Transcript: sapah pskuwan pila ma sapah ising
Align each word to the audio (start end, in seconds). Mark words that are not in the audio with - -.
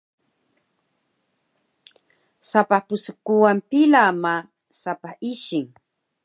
sapah 2.49 2.81
pskuwan 2.87 3.57
pila 3.69 4.03
ma 4.23 4.35
sapah 4.81 5.13
ising 5.31 5.69